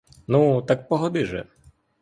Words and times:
Ну, 0.27 0.61
так 0.61 0.87
погоди 0.87 1.25
же. 1.25 1.47